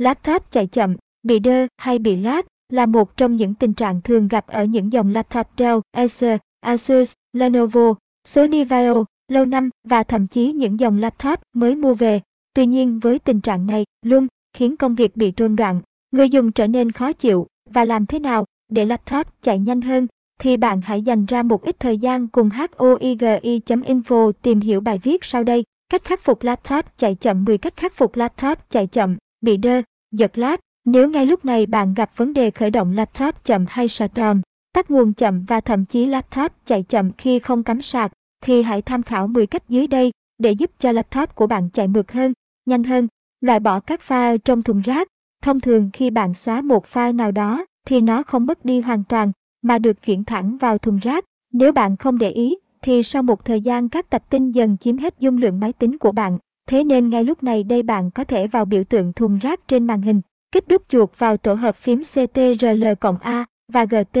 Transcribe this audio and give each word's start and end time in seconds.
Laptop 0.00 0.50
chạy 0.50 0.66
chậm, 0.66 0.96
bị 1.22 1.38
đơ 1.38 1.66
hay 1.78 1.98
bị 1.98 2.16
lag 2.16 2.40
là 2.68 2.86
một 2.86 3.16
trong 3.16 3.36
những 3.36 3.54
tình 3.54 3.72
trạng 3.72 4.00
thường 4.00 4.28
gặp 4.28 4.46
ở 4.46 4.64
những 4.64 4.92
dòng 4.92 5.12
laptop 5.12 5.46
Dell, 5.58 5.78
Acer, 5.92 6.38
Asus, 6.60 7.12
Lenovo, 7.32 7.94
Sony 8.24 8.64
Vaio, 8.64 9.04
lâu 9.28 9.44
năm 9.44 9.70
và 9.84 10.02
thậm 10.02 10.26
chí 10.26 10.52
những 10.52 10.80
dòng 10.80 10.98
laptop 10.98 11.40
mới 11.52 11.76
mua 11.76 11.94
về. 11.94 12.20
Tuy 12.54 12.66
nhiên 12.66 12.98
với 12.98 13.18
tình 13.18 13.40
trạng 13.40 13.66
này 13.66 13.84
luôn 14.02 14.26
khiến 14.52 14.76
công 14.76 14.94
việc 14.94 15.16
bị 15.16 15.32
trôn 15.36 15.56
đoạn, 15.56 15.80
người 16.10 16.30
dùng 16.30 16.52
trở 16.52 16.66
nên 16.66 16.92
khó 16.92 17.12
chịu 17.12 17.46
và 17.70 17.84
làm 17.84 18.06
thế 18.06 18.18
nào 18.18 18.44
để 18.68 18.84
laptop 18.84 19.26
chạy 19.42 19.58
nhanh 19.58 19.80
hơn 19.80 20.06
thì 20.38 20.56
bạn 20.56 20.80
hãy 20.80 21.02
dành 21.02 21.26
ra 21.26 21.42
một 21.42 21.62
ít 21.62 21.80
thời 21.80 21.98
gian 21.98 22.28
cùng 22.28 22.48
hoigi.info 22.48 24.32
tìm 24.32 24.60
hiểu 24.60 24.80
bài 24.80 24.98
viết 25.02 25.24
sau 25.24 25.44
đây. 25.44 25.64
Cách 25.88 26.04
khắc 26.04 26.20
phục 26.20 26.42
laptop 26.42 26.84
chạy 26.96 27.14
chậm 27.14 27.44
10 27.44 27.58
cách 27.58 27.76
khắc 27.76 27.94
phục 27.94 28.16
laptop 28.16 28.58
chạy 28.70 28.86
chậm, 28.86 29.16
bị 29.40 29.56
đơ, 29.56 29.82
giật 30.12 30.38
lát. 30.38 30.60
Nếu 30.84 31.08
ngay 31.08 31.26
lúc 31.26 31.44
này 31.44 31.66
bạn 31.66 31.94
gặp 31.94 32.10
vấn 32.16 32.32
đề 32.32 32.50
khởi 32.50 32.70
động 32.70 32.92
laptop 32.92 33.44
chậm 33.44 33.64
hay 33.68 33.86
shutdown, 33.86 34.40
tắt 34.72 34.90
nguồn 34.90 35.12
chậm 35.12 35.44
và 35.44 35.60
thậm 35.60 35.84
chí 35.84 36.06
laptop 36.06 36.52
chạy 36.64 36.82
chậm 36.82 37.12
khi 37.12 37.38
không 37.38 37.62
cắm 37.62 37.82
sạc, 37.82 38.12
thì 38.42 38.62
hãy 38.62 38.82
tham 38.82 39.02
khảo 39.02 39.26
10 39.26 39.46
cách 39.46 39.68
dưới 39.68 39.86
đây 39.86 40.12
để 40.38 40.52
giúp 40.52 40.70
cho 40.78 40.92
laptop 40.92 41.34
của 41.34 41.46
bạn 41.46 41.68
chạy 41.72 41.88
mượt 41.88 42.12
hơn, 42.12 42.32
nhanh 42.66 42.84
hơn. 42.84 43.08
Loại 43.40 43.60
bỏ 43.60 43.80
các 43.80 44.00
file 44.08 44.38
trong 44.38 44.62
thùng 44.62 44.80
rác. 44.80 45.08
Thông 45.42 45.60
thường 45.60 45.90
khi 45.92 46.10
bạn 46.10 46.34
xóa 46.34 46.60
một 46.60 46.84
file 46.92 47.16
nào 47.16 47.30
đó 47.30 47.64
thì 47.86 48.00
nó 48.00 48.22
không 48.22 48.46
mất 48.46 48.64
đi 48.64 48.80
hoàn 48.80 49.04
toàn 49.04 49.32
mà 49.62 49.78
được 49.78 50.02
chuyển 50.02 50.24
thẳng 50.24 50.56
vào 50.56 50.78
thùng 50.78 50.98
rác. 50.98 51.24
Nếu 51.52 51.72
bạn 51.72 51.96
không 51.96 52.18
để 52.18 52.30
ý 52.30 52.56
thì 52.82 53.02
sau 53.02 53.22
một 53.22 53.44
thời 53.44 53.60
gian 53.60 53.88
các 53.88 54.10
tập 54.10 54.22
tin 54.30 54.50
dần 54.50 54.76
chiếm 54.76 54.96
hết 54.96 55.14
dung 55.18 55.36
lượng 55.36 55.60
máy 55.60 55.72
tính 55.72 55.98
của 55.98 56.12
bạn. 56.12 56.38
Thế 56.70 56.84
nên 56.84 57.08
ngay 57.08 57.24
lúc 57.24 57.42
này 57.42 57.62
đây 57.62 57.82
bạn 57.82 58.10
có 58.10 58.24
thể 58.24 58.46
vào 58.46 58.64
biểu 58.64 58.84
tượng 58.84 59.12
thùng 59.12 59.38
rác 59.38 59.68
trên 59.68 59.86
màn 59.86 60.02
hình, 60.02 60.20
kích 60.52 60.68
đúp 60.68 60.82
chuột 60.88 61.18
vào 61.18 61.36
tổ 61.36 61.54
hợp 61.54 61.76
phím 61.76 62.02
CTRL 62.02 62.84
cộng 63.00 63.18
A 63.18 63.44
và 63.72 63.84
GT, 63.84 64.18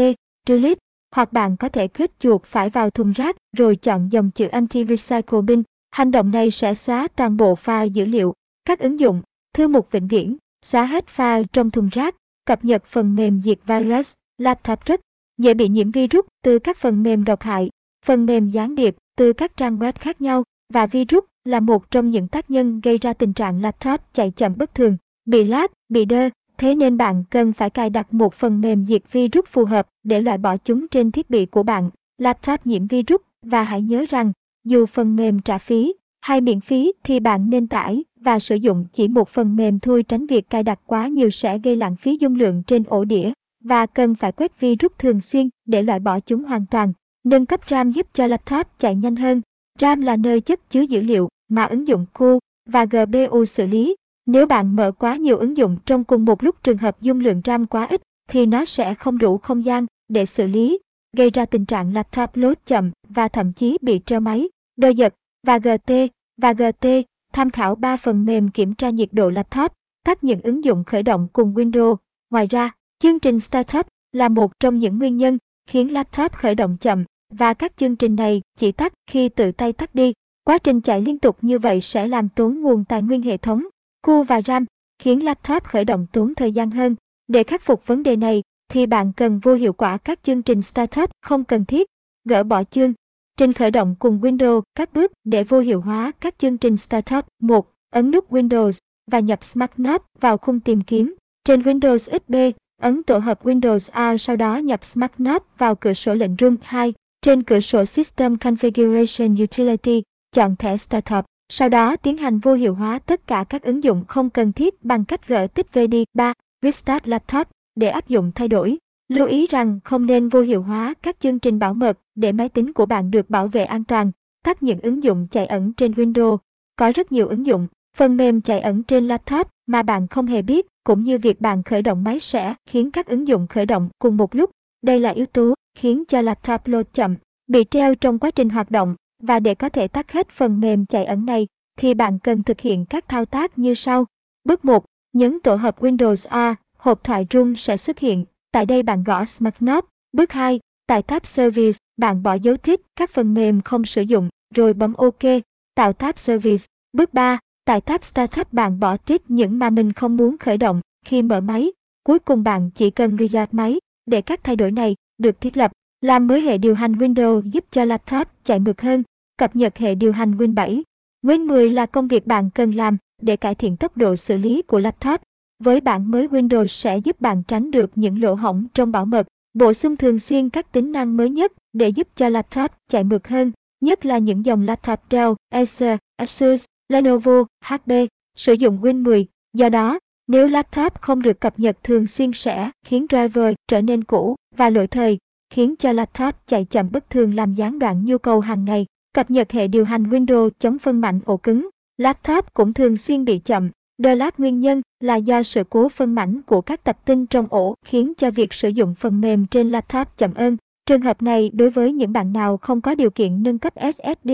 delete, 0.48 0.80
hoặc 1.14 1.32
bạn 1.32 1.56
có 1.56 1.68
thể 1.68 1.88
kích 1.88 2.10
chuột 2.18 2.44
phải 2.44 2.70
vào 2.70 2.90
thùng 2.90 3.12
rác 3.12 3.36
rồi 3.56 3.76
chọn 3.76 4.08
dòng 4.12 4.30
chữ 4.30 4.48
anti-recycle 4.48 5.42
bin. 5.42 5.62
Hành 5.90 6.10
động 6.10 6.30
này 6.30 6.50
sẽ 6.50 6.74
xóa 6.74 7.08
toàn 7.16 7.36
bộ 7.36 7.54
file 7.54 7.86
dữ 7.86 8.04
liệu, 8.04 8.34
các 8.64 8.78
ứng 8.78 9.00
dụng, 9.00 9.22
thư 9.54 9.68
mục 9.68 9.88
vĩnh 9.90 10.08
viễn, 10.08 10.36
xóa 10.62 10.84
hết 10.84 11.04
file 11.16 11.44
trong 11.52 11.70
thùng 11.70 11.88
rác, 11.88 12.16
cập 12.44 12.64
nhật 12.64 12.84
phần 12.84 13.14
mềm 13.14 13.40
diệt 13.40 13.58
virus, 13.66 14.14
laptop 14.38 14.84
rất 14.84 15.00
dễ 15.38 15.54
bị 15.54 15.68
nhiễm 15.68 15.90
virus 15.90 16.24
từ 16.44 16.58
các 16.58 16.76
phần 16.76 17.02
mềm 17.02 17.24
độc 17.24 17.42
hại, 17.42 17.70
phần 18.06 18.26
mềm 18.26 18.48
gián 18.48 18.74
điệp 18.74 18.96
từ 19.16 19.32
các 19.32 19.56
trang 19.56 19.78
web 19.78 19.92
khác 20.00 20.20
nhau 20.20 20.44
và 20.70 20.86
virus 20.86 21.24
là 21.44 21.60
một 21.60 21.90
trong 21.90 22.10
những 22.10 22.28
tác 22.28 22.50
nhân 22.50 22.80
gây 22.80 22.98
ra 22.98 23.12
tình 23.12 23.32
trạng 23.32 23.62
laptop 23.62 24.00
chạy 24.12 24.30
chậm 24.30 24.54
bất 24.56 24.74
thường, 24.74 24.96
bị 25.24 25.44
lag, 25.44 25.66
bị 25.88 26.04
đơ, 26.04 26.28
thế 26.58 26.74
nên 26.74 26.96
bạn 26.96 27.24
cần 27.30 27.52
phải 27.52 27.70
cài 27.70 27.90
đặt 27.90 28.14
một 28.14 28.34
phần 28.34 28.60
mềm 28.60 28.86
diệt 28.86 29.02
virus 29.12 29.44
phù 29.46 29.64
hợp 29.64 29.88
để 30.04 30.20
loại 30.20 30.38
bỏ 30.38 30.56
chúng 30.56 30.88
trên 30.88 31.10
thiết 31.10 31.30
bị 31.30 31.46
của 31.46 31.62
bạn. 31.62 31.90
Laptop 32.18 32.66
nhiễm 32.66 32.86
virus 32.86 33.20
và 33.42 33.62
hãy 33.62 33.82
nhớ 33.82 34.04
rằng, 34.08 34.32
dù 34.64 34.86
phần 34.86 35.16
mềm 35.16 35.40
trả 35.40 35.58
phí 35.58 35.94
hay 36.20 36.40
miễn 36.40 36.60
phí 36.60 36.92
thì 37.04 37.20
bạn 37.20 37.50
nên 37.50 37.66
tải 37.66 38.04
và 38.20 38.38
sử 38.38 38.54
dụng 38.54 38.86
chỉ 38.92 39.08
một 39.08 39.28
phần 39.28 39.56
mềm 39.56 39.78
thôi 39.78 40.02
tránh 40.02 40.26
việc 40.26 40.50
cài 40.50 40.62
đặt 40.62 40.80
quá 40.86 41.08
nhiều 41.08 41.30
sẽ 41.30 41.58
gây 41.58 41.76
lãng 41.76 41.96
phí 41.96 42.16
dung 42.20 42.34
lượng 42.34 42.62
trên 42.66 42.84
ổ 42.84 43.04
đĩa 43.04 43.32
và 43.64 43.86
cần 43.86 44.14
phải 44.14 44.32
quét 44.32 44.60
virus 44.60 44.92
thường 44.98 45.20
xuyên 45.20 45.48
để 45.66 45.82
loại 45.82 46.00
bỏ 46.00 46.20
chúng 46.20 46.44
hoàn 46.44 46.66
toàn. 46.66 46.92
Nâng 47.24 47.46
cấp 47.46 47.60
RAM 47.68 47.90
giúp 47.90 48.06
cho 48.12 48.26
laptop 48.26 48.66
chạy 48.78 48.94
nhanh 48.94 49.16
hơn. 49.16 49.40
RAM 49.78 50.00
là 50.00 50.16
nơi 50.16 50.40
chất 50.40 50.70
chứa 50.70 50.80
dữ 50.80 51.02
liệu 51.02 51.28
mà 51.48 51.64
ứng 51.64 51.88
dụng 51.88 52.06
khu 52.14 52.38
và 52.66 52.84
GPU 52.84 53.44
xử 53.44 53.66
lý. 53.66 53.96
Nếu 54.26 54.46
bạn 54.46 54.76
mở 54.76 54.92
quá 54.92 55.16
nhiều 55.16 55.36
ứng 55.36 55.56
dụng 55.56 55.76
trong 55.84 56.04
cùng 56.04 56.24
một 56.24 56.42
lúc 56.42 56.62
trường 56.62 56.78
hợp 56.78 57.00
dung 57.00 57.20
lượng 57.20 57.40
RAM 57.44 57.66
quá 57.66 57.86
ít 57.86 58.02
thì 58.28 58.46
nó 58.46 58.64
sẽ 58.64 58.94
không 58.94 59.18
đủ 59.18 59.38
không 59.38 59.64
gian 59.64 59.86
để 60.08 60.26
xử 60.26 60.46
lý, 60.46 60.78
gây 61.16 61.30
ra 61.30 61.46
tình 61.46 61.66
trạng 61.66 61.94
laptop 61.94 62.30
load 62.34 62.56
chậm 62.66 62.90
và 63.08 63.28
thậm 63.28 63.52
chí 63.52 63.78
bị 63.82 64.00
treo 64.06 64.20
máy, 64.20 64.48
đơ 64.76 64.88
giật 64.88 65.14
và 65.46 65.58
GT 65.58 65.92
và 66.36 66.52
GT. 66.52 66.86
Tham 67.32 67.50
khảo 67.50 67.74
3 67.74 67.96
phần 67.96 68.24
mềm 68.24 68.50
kiểm 68.50 68.74
tra 68.74 68.90
nhiệt 68.90 69.08
độ 69.12 69.30
laptop, 69.30 69.72
tắt 70.04 70.24
những 70.24 70.40
ứng 70.40 70.64
dụng 70.64 70.84
khởi 70.84 71.02
động 71.02 71.28
cùng 71.32 71.54
Windows. 71.54 71.96
Ngoài 72.30 72.46
ra, 72.46 72.70
chương 72.98 73.20
trình 73.20 73.40
Startup 73.40 73.86
là 74.12 74.28
một 74.28 74.60
trong 74.60 74.78
những 74.78 74.98
nguyên 74.98 75.16
nhân 75.16 75.38
khiến 75.66 75.92
laptop 75.92 76.32
khởi 76.32 76.54
động 76.54 76.76
chậm 76.80 77.04
và 77.30 77.54
các 77.54 77.76
chương 77.76 77.96
trình 77.96 78.16
này 78.16 78.42
chỉ 78.58 78.72
tắt 78.72 78.92
khi 79.06 79.28
tự 79.28 79.52
tay 79.52 79.72
tắt 79.72 79.94
đi. 79.94 80.12
Quá 80.44 80.58
trình 80.58 80.80
chạy 80.80 81.02
liên 81.02 81.18
tục 81.18 81.38
như 81.42 81.58
vậy 81.58 81.80
sẽ 81.80 82.06
làm 82.06 82.28
tốn 82.28 82.60
nguồn 82.60 82.84
tài 82.84 83.02
nguyên 83.02 83.22
hệ 83.22 83.36
thống, 83.36 83.66
cu 84.02 84.22
và 84.22 84.42
RAM, 84.42 84.64
khiến 84.98 85.24
laptop 85.24 85.64
khởi 85.64 85.84
động 85.84 86.06
tốn 86.12 86.34
thời 86.34 86.52
gian 86.52 86.70
hơn. 86.70 86.96
Để 87.28 87.42
khắc 87.44 87.62
phục 87.62 87.86
vấn 87.86 88.02
đề 88.02 88.16
này, 88.16 88.42
thì 88.68 88.86
bạn 88.86 89.12
cần 89.12 89.38
vô 89.38 89.54
hiệu 89.54 89.72
quả 89.72 89.96
các 89.96 90.22
chương 90.22 90.42
trình 90.42 90.62
startup 90.62 91.10
không 91.22 91.44
cần 91.44 91.64
thiết, 91.64 91.86
gỡ 92.24 92.42
bỏ 92.42 92.64
chương 92.64 92.92
trình 93.36 93.52
khởi 93.52 93.70
động 93.70 93.94
cùng 93.98 94.20
Windows 94.20 94.62
các 94.74 94.92
bước 94.92 95.12
để 95.24 95.44
vô 95.44 95.60
hiệu 95.60 95.80
hóa 95.80 96.12
các 96.20 96.38
chương 96.38 96.58
trình 96.58 96.76
startup. 96.76 97.26
1. 97.42 97.72
Ấn 97.90 98.10
nút 98.10 98.32
Windows 98.32 98.78
và 99.10 99.20
nhập 99.20 99.44
Smart 99.44 99.70
Note 99.76 100.04
vào 100.20 100.38
khung 100.38 100.60
tìm 100.60 100.80
kiếm. 100.80 101.14
Trên 101.44 101.62
Windows 101.62 101.98
XP, 101.98 102.58
ấn 102.82 103.02
tổ 103.02 103.18
hợp 103.18 103.44
Windows 103.44 103.90
A 103.92 104.16
sau 104.16 104.36
đó 104.36 104.56
nhập 104.56 104.84
Smart 104.84 105.12
Note 105.18 105.44
vào 105.58 105.74
cửa 105.74 105.94
sổ 105.94 106.14
lệnh 106.14 106.36
room 106.40 106.56
2. 106.62 106.94
Trên 107.22 107.42
cửa 107.42 107.60
sổ 107.60 107.84
System 107.84 108.34
Configuration 108.34 109.42
Utility, 109.42 110.02
chọn 110.32 110.56
thẻ 110.56 110.76
Startup. 110.76 111.24
Sau 111.48 111.68
đó 111.68 111.96
tiến 111.96 112.16
hành 112.16 112.38
vô 112.38 112.54
hiệu 112.54 112.74
hóa 112.74 112.98
tất 112.98 113.26
cả 113.26 113.44
các 113.48 113.62
ứng 113.62 113.84
dụng 113.84 114.04
không 114.08 114.30
cần 114.30 114.52
thiết 114.52 114.84
bằng 114.84 115.04
cách 115.04 115.28
gỡ 115.28 115.46
tích 115.46 115.72
về 115.72 115.86
đi. 115.86 116.04
3. 116.14 116.32
Restart 116.62 117.08
Laptop 117.08 117.48
để 117.74 117.88
áp 117.88 118.08
dụng 118.08 118.32
thay 118.34 118.48
đổi. 118.48 118.78
Lưu 119.08 119.26
ý 119.26 119.46
rằng 119.46 119.80
không 119.84 120.06
nên 120.06 120.28
vô 120.28 120.40
hiệu 120.40 120.62
hóa 120.62 120.94
các 121.02 121.20
chương 121.20 121.38
trình 121.38 121.58
bảo 121.58 121.74
mật 121.74 121.98
để 122.14 122.32
máy 122.32 122.48
tính 122.48 122.72
của 122.72 122.86
bạn 122.86 123.10
được 123.10 123.30
bảo 123.30 123.48
vệ 123.48 123.64
an 123.64 123.84
toàn. 123.84 124.10
Tắt 124.44 124.62
những 124.62 124.80
ứng 124.80 125.02
dụng 125.02 125.26
chạy 125.30 125.46
ẩn 125.46 125.72
trên 125.72 125.92
Windows. 125.92 126.38
Có 126.76 126.92
rất 126.94 127.12
nhiều 127.12 127.28
ứng 127.28 127.46
dụng, 127.46 127.66
phần 127.96 128.16
mềm 128.16 128.40
chạy 128.40 128.60
ẩn 128.60 128.82
trên 128.82 129.08
laptop 129.08 129.48
mà 129.66 129.82
bạn 129.82 130.08
không 130.08 130.26
hề 130.26 130.42
biết, 130.42 130.66
cũng 130.84 131.02
như 131.02 131.18
việc 131.18 131.40
bạn 131.40 131.62
khởi 131.62 131.82
động 131.82 132.04
máy 132.04 132.20
sẽ 132.20 132.54
khiến 132.66 132.90
các 132.90 133.06
ứng 133.06 133.28
dụng 133.28 133.46
khởi 133.46 133.66
động 133.66 133.88
cùng 133.98 134.16
một 134.16 134.34
lúc. 134.34 134.50
Đây 134.82 135.00
là 135.00 135.10
yếu 135.10 135.26
tố 135.26 135.54
khiến 135.74 136.04
cho 136.08 136.20
laptop 136.20 136.60
load 136.64 136.86
chậm, 136.92 137.16
bị 137.46 137.64
treo 137.70 137.94
trong 137.94 138.18
quá 138.18 138.30
trình 138.30 138.48
hoạt 138.48 138.70
động 138.70 138.94
và 139.22 139.40
để 139.40 139.54
có 139.54 139.68
thể 139.68 139.88
tắt 139.88 140.12
hết 140.12 140.28
phần 140.28 140.60
mềm 140.60 140.86
chạy 140.86 141.04
ẩn 141.04 141.26
này 141.26 141.46
thì 141.78 141.94
bạn 141.94 142.18
cần 142.18 142.42
thực 142.42 142.60
hiện 142.60 142.84
các 142.84 143.08
thao 143.08 143.24
tác 143.24 143.58
như 143.58 143.74
sau. 143.74 144.06
Bước 144.44 144.64
1. 144.64 144.84
Nhấn 145.12 145.40
tổ 145.40 145.54
hợp 145.54 145.82
Windows 145.82 146.28
A, 146.30 146.54
hộp 146.78 147.04
thoại 147.04 147.26
rung 147.30 147.56
sẽ 147.56 147.76
xuất 147.76 147.98
hiện. 147.98 148.24
Tại 148.52 148.66
đây 148.66 148.82
bạn 148.82 149.04
gõ 149.04 149.24
Smart 149.24 149.54
Knob. 149.58 149.84
Bước 150.12 150.32
2. 150.32 150.60
Tại 150.86 151.02
tab 151.02 151.24
Service, 151.24 151.78
bạn 151.96 152.22
bỏ 152.22 152.34
dấu 152.34 152.56
thích 152.56 152.80
các 152.96 153.10
phần 153.10 153.34
mềm 153.34 153.60
không 153.60 153.84
sử 153.84 154.02
dụng, 154.02 154.28
rồi 154.54 154.72
bấm 154.72 154.94
OK, 154.94 155.42
tạo 155.74 155.92
tab 155.92 156.18
Service. 156.18 156.64
Bước 156.92 157.14
3. 157.14 157.38
Tại 157.64 157.80
tab 157.80 158.02
Startup 158.02 158.52
bạn 158.52 158.80
bỏ 158.80 158.96
tích 158.96 159.22
những 159.30 159.58
mà 159.58 159.70
mình 159.70 159.92
không 159.92 160.16
muốn 160.16 160.38
khởi 160.38 160.58
động 160.58 160.80
khi 161.04 161.22
mở 161.22 161.40
máy. 161.40 161.72
Cuối 162.04 162.18
cùng 162.18 162.42
bạn 162.42 162.70
chỉ 162.74 162.90
cần 162.90 163.16
restart 163.18 163.54
máy 163.54 163.78
để 164.06 164.20
các 164.22 164.44
thay 164.44 164.56
đổi 164.56 164.70
này 164.70 164.96
được 165.18 165.40
thiết 165.40 165.56
lập. 165.56 165.72
Làm 166.00 166.26
mới 166.26 166.40
hệ 166.40 166.58
điều 166.58 166.74
hành 166.74 166.92
Windows 166.92 167.40
giúp 167.40 167.64
cho 167.70 167.84
laptop 167.84 168.28
chạy 168.44 168.58
mượt 168.58 168.80
hơn. 168.80 169.02
Cập 169.36 169.56
nhật 169.56 169.78
hệ 169.78 169.94
điều 169.94 170.12
hành 170.12 170.36
Win 170.36 170.54
7. 170.54 170.82
Win 171.22 171.46
10 171.46 171.70
là 171.70 171.86
công 171.86 172.08
việc 172.08 172.26
bạn 172.26 172.50
cần 172.54 172.74
làm 172.74 172.96
để 173.22 173.36
cải 173.36 173.54
thiện 173.54 173.76
tốc 173.76 173.96
độ 173.96 174.16
xử 174.16 174.36
lý 174.36 174.62
của 174.62 174.78
laptop. 174.78 175.20
Với 175.58 175.80
bản 175.80 176.10
mới 176.10 176.28
Windows 176.28 176.66
sẽ 176.66 176.98
giúp 176.98 177.20
bạn 177.20 177.42
tránh 177.42 177.70
được 177.70 177.90
những 177.94 178.22
lỗ 178.22 178.34
hổng 178.34 178.66
trong 178.74 178.92
bảo 178.92 179.04
mật, 179.04 179.26
bổ 179.54 179.72
sung 179.72 179.96
thường 179.96 180.18
xuyên 180.18 180.50
các 180.50 180.72
tính 180.72 180.92
năng 180.92 181.16
mới 181.16 181.30
nhất 181.30 181.52
để 181.72 181.88
giúp 181.88 182.08
cho 182.14 182.28
laptop 182.28 182.70
chạy 182.88 183.04
mượt 183.04 183.28
hơn, 183.28 183.52
nhất 183.80 184.06
là 184.06 184.18
những 184.18 184.44
dòng 184.44 184.62
laptop 184.62 185.00
Dell, 185.10 185.32
Acer, 185.48 185.98
Asus, 186.16 186.64
Lenovo, 186.88 187.44
HP, 187.64 187.90
sử 188.36 188.52
dụng 188.52 188.78
Win 188.82 189.02
10. 189.02 189.26
Do 189.52 189.68
đó, 189.68 189.98
nếu 190.30 190.46
laptop 190.46 191.00
không 191.00 191.22
được 191.22 191.40
cập 191.40 191.58
nhật 191.58 191.76
thường 191.84 192.06
xuyên 192.06 192.32
sẽ 192.32 192.70
khiến 192.84 193.06
driver 193.10 193.54
trở 193.68 193.80
nên 193.80 194.04
cũ 194.04 194.36
và 194.56 194.70
lỗi 194.70 194.86
thời, 194.86 195.18
khiến 195.54 195.74
cho 195.78 195.92
laptop 195.92 196.34
chạy 196.46 196.64
chậm 196.64 196.88
bất 196.92 197.10
thường 197.10 197.34
làm 197.34 197.54
gián 197.54 197.78
đoạn 197.78 198.04
nhu 198.04 198.18
cầu 198.18 198.40
hàng 198.40 198.64
ngày. 198.64 198.86
Cập 199.14 199.30
nhật 199.30 199.52
hệ 199.52 199.68
điều 199.68 199.84
hành 199.84 200.02
Windows 200.02 200.50
chống 200.58 200.78
phân 200.78 201.00
mảnh 201.00 201.20
ổ 201.24 201.36
cứng, 201.36 201.68
laptop 201.98 202.54
cũng 202.54 202.72
thường 202.72 202.96
xuyên 202.96 203.24
bị 203.24 203.38
chậm. 203.38 203.70
Đôi 203.98 204.16
lát 204.16 204.40
nguyên 204.40 204.60
nhân 204.60 204.82
là 205.00 205.16
do 205.16 205.42
sự 205.42 205.64
cố 205.70 205.88
phân 205.88 206.14
mảnh 206.14 206.42
của 206.42 206.60
các 206.60 206.84
tập 206.84 206.98
tin 207.04 207.26
trong 207.26 207.46
ổ 207.50 207.74
khiến 207.84 208.12
cho 208.16 208.30
việc 208.30 208.52
sử 208.52 208.68
dụng 208.68 208.94
phần 208.94 209.20
mềm 209.20 209.46
trên 209.46 209.70
laptop 209.70 210.08
chậm 210.16 210.32
hơn. 210.34 210.56
Trường 210.86 211.02
hợp 211.02 211.22
này 211.22 211.50
đối 211.54 211.70
với 211.70 211.92
những 211.92 212.12
bạn 212.12 212.32
nào 212.32 212.56
không 212.56 212.80
có 212.80 212.94
điều 212.94 213.10
kiện 213.10 213.42
nâng 213.42 213.58
cấp 213.58 213.74
SSD 213.94 214.30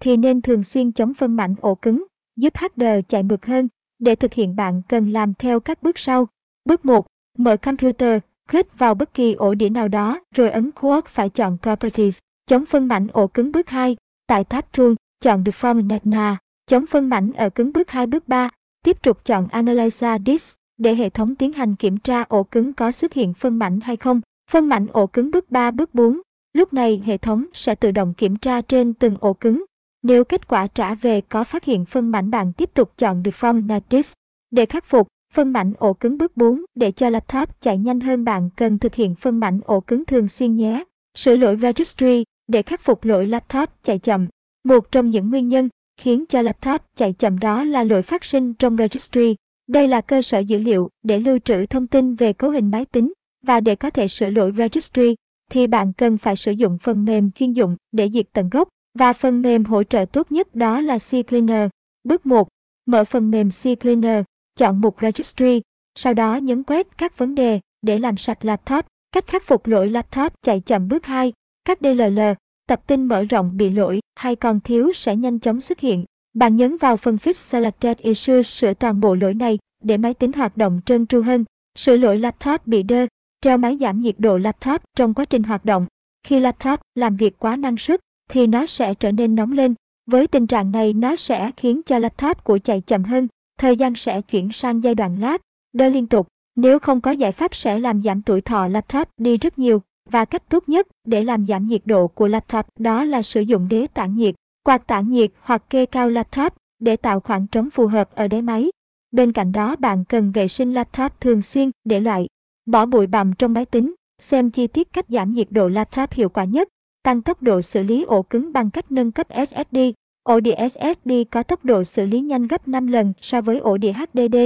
thì 0.00 0.16
nên 0.16 0.42
thường 0.42 0.64
xuyên 0.64 0.92
chống 0.92 1.14
phân 1.14 1.36
mảnh 1.36 1.54
ổ 1.60 1.74
cứng, 1.74 2.04
giúp 2.36 2.52
HD 2.56 2.82
chạy 3.08 3.22
mượt 3.22 3.46
hơn. 3.46 3.68
Để 4.00 4.14
thực 4.14 4.34
hiện 4.34 4.56
bạn 4.56 4.82
cần 4.88 5.12
làm 5.12 5.34
theo 5.34 5.60
các 5.60 5.82
bước 5.82 5.98
sau. 5.98 6.28
Bước 6.64 6.84
1. 6.84 7.06
Mở 7.38 7.56
computer, 7.56 8.18
click 8.50 8.78
vào 8.78 8.94
bất 8.94 9.14
kỳ 9.14 9.32
ổ 9.32 9.54
đĩa 9.54 9.68
nào 9.68 9.88
đó 9.88 10.20
rồi 10.34 10.50
ấn 10.50 10.70
Quark 10.70 11.06
phải 11.06 11.28
chọn 11.28 11.56
Properties, 11.62 12.18
chống 12.46 12.66
phân 12.66 12.88
mảnh 12.88 13.06
ổ 13.12 13.26
cứng 13.26 13.52
bước 13.52 13.68
2. 13.68 13.96
Tại 14.26 14.44
tab 14.44 14.64
Tool, 14.76 14.92
chọn 15.20 15.44
Deform 15.44 15.86
Netna, 15.86 16.36
chống 16.66 16.86
phân 16.86 17.08
mảnh 17.08 17.32
ở 17.32 17.50
cứng 17.50 17.72
bước 17.72 17.90
2 17.90 18.06
bước 18.06 18.28
3. 18.28 18.48
Tiếp 18.84 19.02
tục 19.02 19.24
chọn 19.24 19.46
Analyze 19.46 20.18
Disk 20.26 20.58
để 20.78 20.94
hệ 20.94 21.10
thống 21.10 21.34
tiến 21.34 21.52
hành 21.52 21.76
kiểm 21.76 21.98
tra 21.98 22.22
ổ 22.22 22.42
cứng 22.42 22.72
có 22.72 22.92
xuất 22.92 23.12
hiện 23.12 23.34
phân 23.34 23.58
mảnh 23.58 23.80
hay 23.80 23.96
không. 23.96 24.20
Phân 24.50 24.68
mảnh 24.68 24.86
ổ 24.92 25.06
cứng 25.06 25.30
bước 25.30 25.50
3 25.50 25.70
bước 25.70 25.94
4. 25.94 26.20
Lúc 26.52 26.72
này 26.72 27.02
hệ 27.04 27.16
thống 27.16 27.46
sẽ 27.52 27.74
tự 27.74 27.90
động 27.90 28.14
kiểm 28.14 28.36
tra 28.36 28.60
trên 28.60 28.94
từng 28.94 29.16
ổ 29.20 29.32
cứng. 29.32 29.64
Nếu 30.02 30.24
kết 30.24 30.48
quả 30.48 30.66
trả 30.66 30.94
về 30.94 31.20
có 31.20 31.44
phát 31.44 31.64
hiện 31.64 31.84
phân 31.84 32.10
mảnh 32.10 32.30
bạn 32.30 32.52
tiếp 32.52 32.74
tục 32.74 32.92
chọn 32.96 33.22
Deform 33.22 33.66
Matrix. 33.66 34.12
Để 34.50 34.66
khắc 34.66 34.84
phục, 34.84 35.08
phân 35.32 35.52
mảnh 35.52 35.72
ổ 35.78 35.92
cứng 35.92 36.18
bước 36.18 36.36
4 36.36 36.64
để 36.74 36.90
cho 36.90 37.10
laptop 37.10 37.60
chạy 37.60 37.78
nhanh 37.78 38.00
hơn 38.00 38.24
bạn 38.24 38.50
cần 38.56 38.78
thực 38.78 38.94
hiện 38.94 39.14
phân 39.14 39.40
mảnh 39.40 39.60
ổ 39.64 39.80
cứng 39.80 40.04
thường 40.04 40.28
xuyên 40.28 40.56
nhé. 40.56 40.84
Sửa 41.14 41.36
lỗi 41.36 41.56
registry 41.62 42.24
để 42.48 42.62
khắc 42.62 42.80
phục 42.80 43.04
lỗi 43.04 43.26
laptop 43.26 43.68
chạy 43.82 43.98
chậm. 43.98 44.26
Một 44.64 44.92
trong 44.92 45.10
những 45.10 45.30
nguyên 45.30 45.48
nhân 45.48 45.68
khiến 45.96 46.24
cho 46.28 46.42
laptop 46.42 46.80
chạy 46.96 47.12
chậm 47.12 47.38
đó 47.38 47.64
là 47.64 47.84
lỗi 47.84 48.02
phát 48.02 48.24
sinh 48.24 48.54
trong 48.54 48.76
registry. 48.76 49.36
Đây 49.66 49.88
là 49.88 50.00
cơ 50.00 50.22
sở 50.22 50.38
dữ 50.38 50.58
liệu 50.58 50.88
để 51.02 51.18
lưu 51.18 51.38
trữ 51.38 51.66
thông 51.66 51.86
tin 51.86 52.14
về 52.14 52.32
cấu 52.32 52.50
hình 52.50 52.70
máy 52.70 52.84
tính 52.84 53.12
và 53.42 53.60
để 53.60 53.76
có 53.76 53.90
thể 53.90 54.08
sửa 54.08 54.30
lỗi 54.30 54.52
registry 54.56 55.14
thì 55.50 55.66
bạn 55.66 55.92
cần 55.92 56.18
phải 56.18 56.36
sử 56.36 56.52
dụng 56.52 56.78
phần 56.78 57.04
mềm 57.04 57.30
chuyên 57.30 57.52
dụng 57.52 57.76
để 57.92 58.08
diệt 58.08 58.26
tận 58.32 58.48
gốc 58.48 58.68
và 58.94 59.12
phần 59.12 59.42
mềm 59.42 59.64
hỗ 59.64 59.82
trợ 59.82 60.04
tốt 60.12 60.32
nhất 60.32 60.54
đó 60.54 60.80
là 60.80 60.98
CCleaner. 60.98 61.68
Bước 62.04 62.26
1. 62.26 62.48
Mở 62.86 63.04
phần 63.04 63.30
mềm 63.30 63.48
CCleaner, 63.50 64.24
chọn 64.56 64.80
mục 64.80 64.96
Registry, 65.00 65.62
sau 65.94 66.14
đó 66.14 66.36
nhấn 66.36 66.62
quét 66.62 66.98
các 66.98 67.18
vấn 67.18 67.34
đề 67.34 67.60
để 67.82 67.98
làm 67.98 68.16
sạch 68.16 68.44
laptop. 68.44 68.86
Cách 69.12 69.26
khắc 69.26 69.46
phục 69.46 69.66
lỗi 69.66 69.90
laptop 69.90 70.32
chạy 70.42 70.60
chậm 70.60 70.88
bước 70.88 71.06
2. 71.06 71.32
Các 71.64 71.78
DLL, 71.80 72.20
tập 72.66 72.82
tin 72.86 73.04
mở 73.04 73.22
rộng 73.22 73.56
bị 73.56 73.70
lỗi 73.70 74.00
hay 74.14 74.36
còn 74.36 74.60
thiếu 74.60 74.92
sẽ 74.94 75.16
nhanh 75.16 75.38
chóng 75.38 75.60
xuất 75.60 75.80
hiện. 75.80 76.04
Bạn 76.34 76.56
nhấn 76.56 76.76
vào 76.76 76.96
phần 76.96 77.16
Fix 77.16 77.32
Selected 77.32 77.98
Issues 77.98 78.46
sửa 78.46 78.74
toàn 78.74 79.00
bộ 79.00 79.14
lỗi 79.14 79.34
này 79.34 79.58
để 79.82 79.96
máy 79.96 80.14
tính 80.14 80.32
hoạt 80.32 80.56
động 80.56 80.80
trơn 80.86 81.06
tru 81.06 81.22
hơn. 81.22 81.44
Sửa 81.78 81.96
lỗi 81.96 82.18
laptop 82.18 82.66
bị 82.66 82.82
đơ, 82.82 83.06
treo 83.40 83.58
máy 83.58 83.78
giảm 83.80 84.00
nhiệt 84.00 84.14
độ 84.18 84.38
laptop 84.38 84.82
trong 84.96 85.14
quá 85.14 85.24
trình 85.24 85.42
hoạt 85.42 85.64
động. 85.64 85.86
Khi 86.22 86.40
laptop 86.40 86.80
làm 86.94 87.16
việc 87.16 87.38
quá 87.38 87.56
năng 87.56 87.76
suất 87.76 88.00
thì 88.30 88.46
nó 88.46 88.66
sẽ 88.66 88.94
trở 88.94 89.12
nên 89.12 89.34
nóng 89.34 89.52
lên. 89.52 89.74
Với 90.06 90.26
tình 90.26 90.46
trạng 90.46 90.72
này 90.72 90.92
nó 90.92 91.16
sẽ 91.16 91.50
khiến 91.56 91.80
cho 91.86 91.98
laptop 91.98 92.44
của 92.44 92.58
chạy 92.58 92.80
chậm 92.80 93.04
hơn, 93.04 93.28
thời 93.58 93.76
gian 93.76 93.94
sẽ 93.94 94.20
chuyển 94.20 94.52
sang 94.52 94.82
giai 94.82 94.94
đoạn 94.94 95.20
lát 95.20 95.42
đơ 95.72 95.88
liên 95.88 96.06
tục. 96.06 96.28
Nếu 96.56 96.78
không 96.78 97.00
có 97.00 97.10
giải 97.10 97.32
pháp 97.32 97.54
sẽ 97.54 97.78
làm 97.78 98.02
giảm 98.02 98.22
tuổi 98.22 98.40
thọ 98.40 98.68
laptop 98.68 99.08
đi 99.18 99.36
rất 99.36 99.58
nhiều 99.58 99.82
và 100.10 100.24
cách 100.24 100.42
tốt 100.48 100.68
nhất 100.68 100.86
để 101.04 101.24
làm 101.24 101.46
giảm 101.46 101.66
nhiệt 101.66 101.82
độ 101.84 102.08
của 102.08 102.28
laptop 102.28 102.66
đó 102.78 103.04
là 103.04 103.22
sử 103.22 103.40
dụng 103.40 103.68
đế 103.68 103.86
tản 103.94 104.16
nhiệt, 104.16 104.34
quạt 104.64 104.86
tản 104.86 105.10
nhiệt 105.10 105.30
hoặc 105.40 105.70
kê 105.70 105.86
cao 105.86 106.10
laptop 106.10 106.54
để 106.78 106.96
tạo 106.96 107.20
khoảng 107.20 107.46
trống 107.46 107.70
phù 107.70 107.86
hợp 107.86 108.14
ở 108.14 108.28
đáy 108.28 108.42
máy. 108.42 108.70
Bên 109.10 109.32
cạnh 109.32 109.52
đó 109.52 109.76
bạn 109.76 110.04
cần 110.04 110.32
vệ 110.32 110.48
sinh 110.48 110.74
laptop 110.74 111.20
thường 111.20 111.42
xuyên 111.42 111.70
để 111.84 112.00
loại 112.00 112.26
bỏ 112.66 112.86
bụi 112.86 113.06
bặm 113.06 113.32
trong 113.32 113.52
máy 113.52 113.66
tính, 113.66 113.94
xem 114.18 114.50
chi 114.50 114.66
tiết 114.66 114.92
cách 114.92 115.06
giảm 115.08 115.32
nhiệt 115.32 115.46
độ 115.50 115.68
laptop 115.68 116.12
hiệu 116.12 116.28
quả 116.28 116.44
nhất, 116.44 116.68
tăng 117.02 117.22
tốc 117.22 117.42
độ 117.42 117.62
xử 117.62 117.82
lý 117.82 118.02
ổ 118.02 118.22
cứng 118.22 118.52
bằng 118.52 118.70
cách 118.70 118.92
nâng 118.92 119.12
cấp 119.12 119.26
SSD. 119.46 119.78
Ổ 120.22 120.40
đĩa 120.40 120.54
SSD 120.68 121.12
có 121.30 121.42
tốc 121.42 121.64
độ 121.64 121.84
xử 121.84 122.06
lý 122.06 122.20
nhanh 122.20 122.46
gấp 122.46 122.68
5 122.68 122.86
lần 122.86 123.12
so 123.20 123.40
với 123.40 123.58
ổ 123.58 123.76
đĩa 123.76 123.92
HDD, 123.92 124.36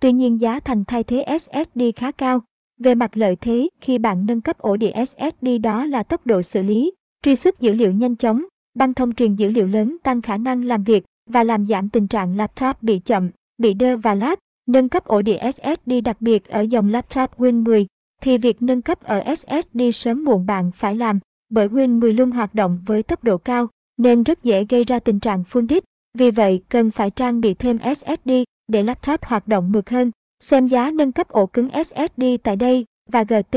tuy 0.00 0.12
nhiên 0.12 0.40
giá 0.40 0.60
thành 0.60 0.84
thay 0.84 1.04
thế 1.04 1.38
SSD 1.40 1.82
khá 1.96 2.12
cao. 2.12 2.40
Về 2.78 2.94
mặt 2.94 3.16
lợi 3.16 3.36
thế, 3.36 3.68
khi 3.80 3.98
bạn 3.98 4.26
nâng 4.26 4.40
cấp 4.40 4.58
ổ 4.58 4.76
đĩa 4.76 4.92
SSD 5.06 5.48
đó 5.62 5.84
là 5.84 6.02
tốc 6.02 6.26
độ 6.26 6.42
xử 6.42 6.62
lý, 6.62 6.92
truy 7.22 7.36
xuất 7.36 7.60
dữ 7.60 7.74
liệu 7.74 7.92
nhanh 7.92 8.16
chóng, 8.16 8.44
băng 8.74 8.94
thông 8.94 9.14
truyền 9.14 9.34
dữ 9.34 9.50
liệu 9.50 9.66
lớn 9.66 9.96
tăng 10.02 10.22
khả 10.22 10.36
năng 10.36 10.64
làm 10.64 10.84
việc 10.84 11.04
và 11.30 11.44
làm 11.44 11.66
giảm 11.66 11.88
tình 11.88 12.08
trạng 12.08 12.36
laptop 12.36 12.82
bị 12.82 12.98
chậm, 12.98 13.30
bị 13.58 13.74
đơ 13.74 13.96
và 13.96 14.14
lag. 14.14 14.34
Nâng 14.66 14.88
cấp 14.88 15.04
ổ 15.04 15.22
đĩa 15.22 15.38
SSD 15.52 15.92
đặc 16.04 16.16
biệt 16.20 16.48
ở 16.48 16.60
dòng 16.60 16.88
laptop 16.88 17.30
Win 17.38 17.62
10 17.62 17.86
thì 18.22 18.38
việc 18.38 18.62
nâng 18.62 18.82
cấp 18.82 19.02
ở 19.02 19.34
SSD 19.36 19.80
sớm 19.92 20.24
muộn 20.24 20.46
bạn 20.46 20.70
phải 20.74 20.94
làm 20.94 21.20
bởi 21.52 21.68
Win 21.68 22.00
10 22.00 22.12
luôn 22.12 22.30
hoạt 22.30 22.54
động 22.54 22.78
với 22.86 23.02
tốc 23.02 23.24
độ 23.24 23.38
cao 23.38 23.68
nên 23.96 24.22
rất 24.22 24.42
dễ 24.42 24.64
gây 24.64 24.84
ra 24.84 24.98
tình 24.98 25.20
trạng 25.20 25.44
full 25.50 25.68
disk. 25.68 25.84
Vì 26.18 26.30
vậy, 26.30 26.62
cần 26.68 26.90
phải 26.90 27.10
trang 27.10 27.40
bị 27.40 27.54
thêm 27.54 27.78
SSD 27.96 28.30
để 28.68 28.82
laptop 28.82 29.24
hoạt 29.24 29.48
động 29.48 29.72
mượt 29.72 29.90
hơn. 29.90 30.10
Xem 30.40 30.66
giá 30.66 30.90
nâng 30.90 31.12
cấp 31.12 31.28
ổ 31.28 31.46
cứng 31.46 31.68
SSD 31.84 32.22
tại 32.42 32.56
đây 32.56 32.84
và 33.10 33.24
GT 33.24 33.56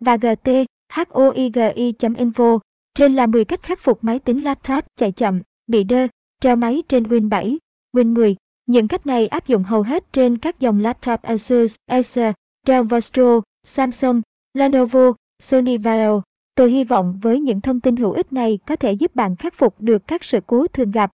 và 0.00 0.16
GT 0.16 0.48
hoigi.info. 0.88 2.58
Trên 2.94 3.14
là 3.14 3.26
10 3.26 3.44
cách 3.44 3.62
khắc 3.62 3.80
phục 3.80 4.04
máy 4.04 4.18
tính 4.18 4.44
laptop 4.44 4.84
chạy 4.96 5.12
chậm, 5.12 5.40
bị 5.66 5.84
đơ, 5.84 6.06
treo 6.40 6.56
máy 6.56 6.82
trên 6.88 7.02
Win 7.02 7.28
7, 7.28 7.58
Win 7.92 8.14
10. 8.14 8.36
Những 8.66 8.88
cách 8.88 9.06
này 9.06 9.26
áp 9.26 9.46
dụng 9.46 9.64
hầu 9.64 9.82
hết 9.82 10.12
trên 10.12 10.38
các 10.38 10.60
dòng 10.60 10.80
laptop 10.80 11.22
Asus, 11.22 11.76
Acer, 11.86 12.34
Dell 12.66 12.86
Vostro, 12.86 13.40
Samsung, 13.66 14.22
Lenovo, 14.54 15.12
Sony 15.42 15.78
Vaio. 15.78 16.22
Tôi 16.54 16.70
hy 16.70 16.84
vọng 16.84 17.18
với 17.22 17.40
những 17.40 17.60
thông 17.60 17.80
tin 17.80 17.96
hữu 17.96 18.12
ích 18.12 18.32
này 18.32 18.58
có 18.66 18.76
thể 18.76 18.92
giúp 18.92 19.14
bạn 19.14 19.36
khắc 19.36 19.54
phục 19.54 19.80
được 19.80 20.06
các 20.06 20.24
sự 20.24 20.40
cố 20.46 20.66
thường 20.72 20.90
gặp. 20.90 21.12